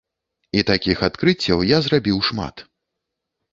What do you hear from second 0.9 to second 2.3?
адкрыццяў я зрабіў